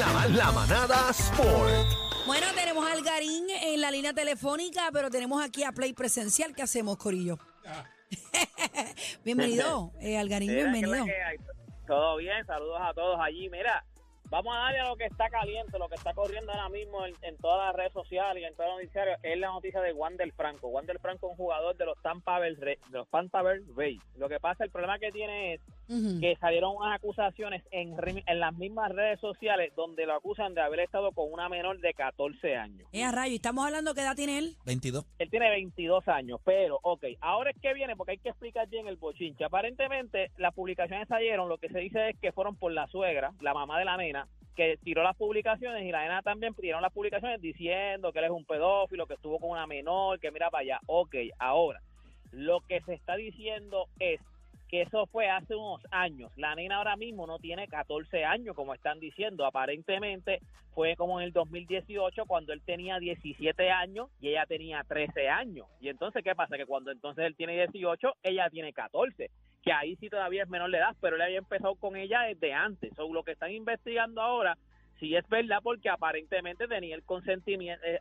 [0.00, 1.86] La, la manada Sport.
[2.26, 6.54] Bueno, tenemos al Garín en la línea telefónica, pero tenemos aquí a Play Presencial.
[6.54, 7.36] ¿Qué hacemos, Corillo?
[9.26, 11.04] bienvenido, eh, Algarín, Mira, bienvenido.
[11.04, 11.36] ¿qué es la que hay?
[11.86, 13.50] Todo bien, saludos a todos allí.
[13.50, 13.84] Mira,
[14.30, 17.14] vamos a darle a lo que está caliente, lo que está corriendo ahora mismo en,
[17.20, 20.32] en todas las redes sociales y en todos los noticiarios, es la noticia de Wander
[20.32, 20.68] Franco.
[20.68, 24.00] Wander Franco es un jugador de los Tampa Bay, de los Tampa Bay Rays.
[24.16, 25.60] Lo que pasa, el problema que tiene es
[26.20, 27.96] Que salieron unas acusaciones en,
[28.26, 31.92] en las mismas redes sociales donde lo acusan de haber estado con una menor de
[31.94, 32.88] 14 años.
[32.92, 34.56] Eh, a rayo, ¿y estamos hablando qué edad tiene él?
[34.66, 35.04] 22.
[35.18, 38.86] Él tiene 22 años, pero, ok, ahora es que viene porque hay que explicar bien
[38.86, 39.44] el bochinche.
[39.44, 43.52] Aparentemente, las publicaciones salieron, lo que se dice es que fueron por la suegra, la
[43.52, 47.40] mamá de la nena, que tiró las publicaciones y la nena también tiraron las publicaciones
[47.40, 50.80] diciendo que él es un pedófilo, que estuvo con una menor, que mira para allá.
[50.86, 51.80] Ok, ahora,
[52.30, 54.20] lo que se está diciendo es
[54.70, 56.30] que eso fue hace unos años.
[56.36, 59.44] La nena ahora mismo no tiene 14 años, como están diciendo.
[59.44, 60.40] Aparentemente
[60.74, 65.66] fue como en el 2018 cuando él tenía 17 años y ella tenía 13 años.
[65.80, 66.56] Y entonces, ¿qué pasa?
[66.56, 69.30] Que cuando entonces él tiene 18, ella tiene 14.
[69.60, 72.52] Que ahí sí todavía es menor de edad, pero él había empezado con ella desde
[72.52, 72.94] antes.
[72.94, 74.56] So, lo que están investigando ahora
[75.00, 77.84] sí es verdad porque aparentemente tenía el consentimiento.
[77.84, 77.98] Eh,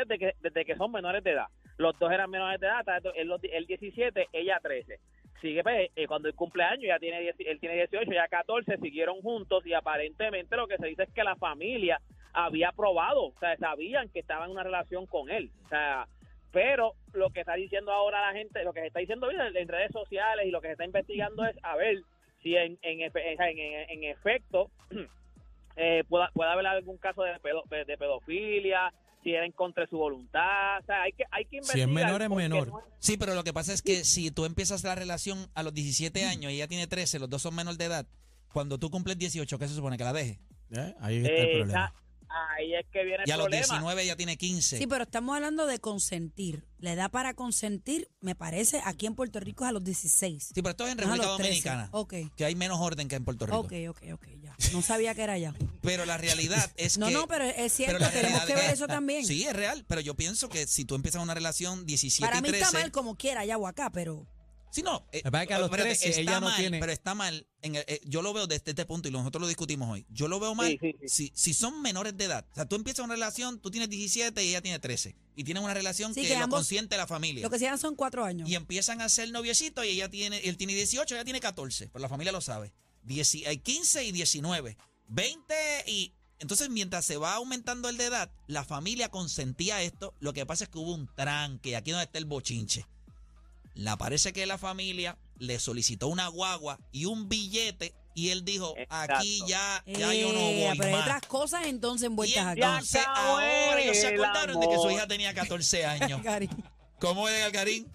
[0.00, 1.46] desde que, desde que son menores de edad.
[1.78, 2.84] Los dos eran menores de edad,
[3.14, 4.98] él, él 17, ella 13
[5.40, 9.20] sigue pues, eh, cuando el cumpleaños ya tiene 10 él tiene 18 ya 14 siguieron
[9.22, 12.00] juntos y aparentemente lo que se dice es que la familia
[12.32, 16.06] había aprobado o sea sabían que estaba en una relación con él o sea
[16.52, 19.92] pero lo que está diciendo ahora la gente lo que se está diciendo en, redes
[19.92, 21.98] sociales y lo que se está investigando es a ver
[22.42, 23.10] si en en, en,
[23.90, 24.70] en- efecto
[25.76, 28.92] eh, pueda, puede haber algún caso de, pedo- de pedofilia
[29.22, 31.86] si era en contra de su voluntad o sea hay que hay que Si es
[31.86, 31.88] investigar
[32.20, 32.68] menor, es menor.
[32.68, 35.62] no es- Sí, pero lo que pasa es que si tú empiezas la relación a
[35.62, 38.06] los 17 años y ella tiene 13, los dos son menores de edad,
[38.52, 39.96] cuando tú cumples 18, ¿qué se supone?
[39.96, 40.38] Que la deje.
[40.72, 40.94] ¿Eh?
[41.00, 41.94] Ahí está el problema.
[42.32, 43.66] Ahí es que viene el Y a los problema.
[43.66, 44.78] 19 ella tiene 15.
[44.78, 46.64] Sí, pero estamos hablando de consentir.
[46.78, 50.44] La edad para consentir, me parece, aquí en Puerto Rico es a los 16.
[50.54, 51.48] Sí, pero esto es en no es República los 13.
[51.48, 51.88] Dominicana.
[51.92, 53.58] Ok, Que hay menos orden que en Puerto Rico.
[53.58, 54.56] ok, ok, ok, ya.
[54.72, 55.54] No sabía que era allá.
[55.82, 57.14] Pero la realidad es No, que.
[57.14, 59.24] no, pero es cierto, la tenemos realidad que es ver eso también.
[59.26, 59.84] Sí, es real.
[59.88, 62.64] Pero yo pienso que si tú empiezas una relación 17 Para y mí 13.
[62.66, 64.26] está mal como quiera allá o acá, pero...
[64.70, 65.06] Sí, no.
[65.12, 66.78] eh, Lo que pasa es que a los espérate, 13 está ella no mal, tiene-
[66.80, 67.46] Pero está mal.
[67.62, 70.06] En el- eh, yo lo veo desde este punto y nosotros lo discutimos hoy.
[70.10, 71.08] Yo lo veo mal Sí, sí, sí.
[71.08, 72.46] Si, si son menores de edad.
[72.52, 75.16] O sea, tú empiezas una relación, tú tienes 17 y ella tiene 13.
[75.36, 77.42] Y tienen una relación Sí, que, que lo consiente la familia.
[77.42, 78.48] Lo que se dan son cuatro años.
[78.48, 81.88] Y empiezan a ser noviecitos y ella tiene, él tiene 18, ella tiene 14.
[81.88, 82.72] Pero la familia lo sabe.
[83.04, 84.76] Dieci- hay 15 y 19.
[85.08, 85.54] 20
[85.86, 86.14] y.
[86.38, 90.14] Entonces, mientras se va aumentando el de edad, la familia consentía esto.
[90.20, 91.76] Lo que pasa es que hubo un tranque.
[91.76, 92.86] Aquí es donde está el bochinche.
[93.74, 97.94] La parece que la familia le solicitó una guagua y un billete.
[98.14, 99.14] Y él dijo: Exacto.
[99.16, 101.02] Aquí ya, ya yo no Eh, voy pero hay más.
[101.06, 102.60] otras cosas entonces envueltas aquí.
[102.60, 106.20] entonces ahora ellos se el acordaron de que su hija tenía 14 años.
[107.00, 107.86] ¿Cómo es, Algarín?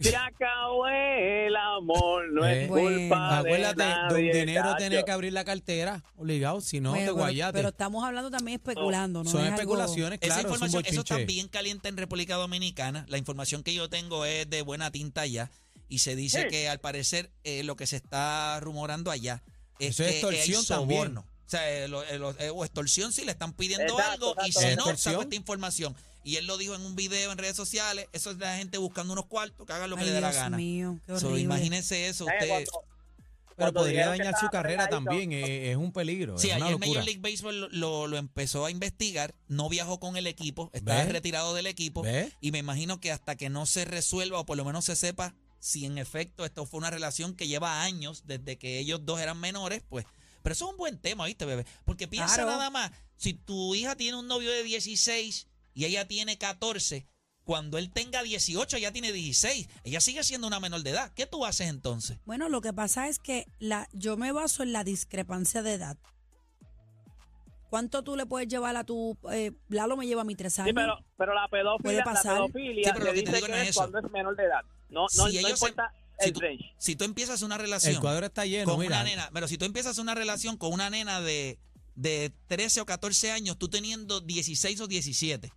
[0.00, 2.98] Se acabó el amor, no Eh, es Bueno.
[2.98, 7.02] culpa de Acuérdate, nadie, don dinero tenía que abrir la cartera, obligado, si no Bueno,
[7.04, 7.52] te pero- guayate.
[7.58, 9.30] Pero estamos hablando también especulando, ¿no?
[9.30, 11.32] Son es algo- especulaciones, Esa claro, es un información, eso está bochinche.
[11.32, 13.06] bien caliente en República Dominicana.
[13.08, 15.50] La información que yo tengo es de buena tinta allá.
[15.88, 16.48] Y se dice Sí.
[16.48, 19.42] que al parecer eh, lo que se está rumorando allá
[19.78, 21.00] es Eso es que extorsión hay también.
[21.02, 21.26] soborno.
[21.46, 24.60] O sea, eh, eh, eh, o extorsión si le están pidiendo Exacto, algo y exacto.
[24.70, 25.12] si no, Extorsión.
[25.12, 25.96] saco esta información.
[26.24, 28.08] Y él lo dijo en un video en redes sociales.
[28.12, 30.30] Eso es la gente buscando unos cuartos, que hagan lo que Ay, le dé la
[30.30, 30.56] Dios gana.
[30.56, 31.42] mío, qué So, horrible.
[31.42, 32.24] imagínense eso.
[32.24, 32.70] Usted, Cuando-
[33.56, 36.72] Pero cuando podría dañar su carrera también, eh, es un peligro, Sí, es una ayer
[36.80, 36.88] locura.
[36.88, 41.04] Major League Baseball lo, lo- lo empezó a investigar, no viajó con el equipo, estaba
[41.04, 41.12] ¿Ves?
[41.12, 42.02] retirado del equipo
[42.40, 45.34] y me imagino que hasta que no se resuelva o por lo menos se sepa
[45.60, 49.38] si en efecto esto fue una relación que lleva años desde que ellos dos eran
[49.38, 50.04] menores, pues
[50.44, 51.64] Pero eso es un buen tema, ¿viste, bebé?
[51.86, 52.50] Porque piensa Claro.
[52.50, 57.08] nada más, si tu hija tiene un novio de 16 y ella tiene 14,
[57.44, 59.68] cuando él tenga 18, ella tiene 16.
[59.84, 61.12] Ella sigue siendo una menor de edad.
[61.14, 62.18] ¿Qué tú haces entonces?
[62.26, 65.96] Bueno, lo que pasa es que la, yo me baso en la discrepancia de edad.
[67.70, 69.16] ¿Cuánto tú le puedes llevar a tu...
[69.32, 70.68] Eh, Lalo me lleva a mi tres años.
[70.68, 72.34] Sí, pero, pero la Puede pedofilia, la pasar.
[72.36, 73.80] pedofilia Sí, pero lo se que te dice digo que no es es eso.
[73.80, 74.60] cuando es menor de edad.
[74.90, 76.40] No, no, Si no ellos se- importa Si tú,
[76.78, 78.96] si tú empiezas una relación El cuadro está lleno, con mira.
[79.00, 81.58] una nena, pero si tú empiezas una relación con una nena de,
[81.96, 85.52] de 13 o 14 años, tú teniendo 16 o 17,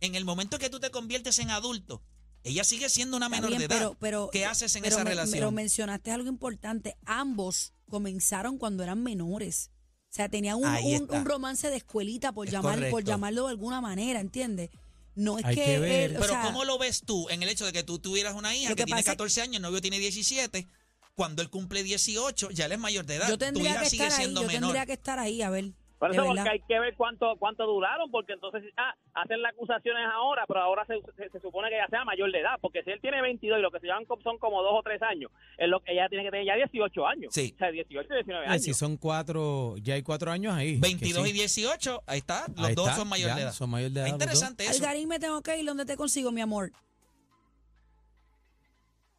[0.00, 2.02] en el momento que tú te conviertes en adulto,
[2.44, 3.76] ella sigue siendo una menor bien, de edad.
[3.76, 5.38] pero- pero- ¿Qué haces en pero esa me- relación?
[5.38, 6.96] Pero mencionaste algo importante.
[7.04, 9.70] Ambos comenzaron cuando eran menores.
[10.10, 10.64] O sea, tenían un,
[11.10, 14.70] un- romance de escuelita, por, Es llamar, por llamarlo de alguna manera, ¿entiendes?
[15.18, 16.10] No es Hay que, que ver.
[16.12, 18.34] él, o Pero sea, ¿cómo lo ves tú en el hecho de que tú tuvieras
[18.34, 20.68] una hija que, que tiene pasa es- 14 años, el novio tiene 17,
[21.14, 23.26] cuando él cumple 18, ya él es mayor de edad.
[23.28, 24.60] yo tu tendría hija que sigue estar ahí, siendo yo menor.
[24.62, 25.72] tendría que estar ahí, a ver.
[25.98, 30.06] Por eso, porque hay que ver cuánto cuánto duraron, porque entonces, ah, hacen las acusaciones
[30.12, 32.90] ahora, pero ahora se, se, se supone que ya sea mayor de edad, porque si
[32.92, 35.68] él tiene 22 y lo que se llevan son como dos o tres años, es
[35.68, 37.34] lo que ella tiene que tener ya 18 años.
[37.34, 37.50] Sí.
[37.52, 38.62] O sea, 18 19 Eh, años.
[38.62, 40.74] Si son cuatro, ya hay cuatro años ahí.
[40.74, 41.30] que 22 sí.
[41.30, 43.52] y 18, ahí está, los Ahí dos está, son mayor ya, de edad.
[43.52, 44.12] son mayor de edad dos.
[44.14, 44.72] interesante eso.
[44.74, 45.66] Algarín, me tengo que ir.
[45.66, 46.70] ¿Dónde te consigo, mi amor?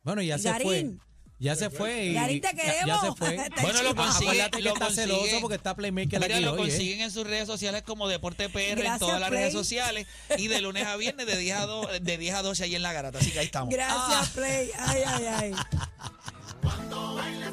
[0.04, 0.92] Bueno, ya se fue.
[1.40, 2.04] Ya se fue.
[2.08, 3.02] Y, Garín, te ya- Ya, queremos.
[3.02, 3.38] se fue.
[3.62, 4.04] Bueno, lo chivo.
[4.04, 5.08] consigue, Acuérdate que lo está consigue.
[5.08, 6.62] celoso porque está Playmaker Mira, aquí lo hoy, ¿eh?
[6.64, 9.40] consiguen en sus redes sociales como Deporte PR en Gracias, todas las Play.
[9.42, 10.06] redes sociales
[10.38, 12.82] y de lunes a viernes de 10 a, 2, de 10 a 12 ahí en
[12.82, 13.20] la garata.
[13.20, 13.74] Así que ahí estamos.
[13.74, 14.28] Gracias, Ah.
[14.36, 14.70] Play.
[14.78, 15.52] Ay, ay, ay.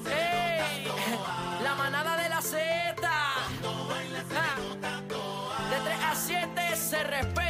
[0.06, 0.84] ¡Ey!
[1.62, 2.96] La manada de la Z.
[3.00, 4.56] Ja.
[5.70, 7.45] De 3 a 7 se respetan.